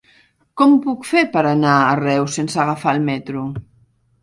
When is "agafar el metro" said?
2.65-3.47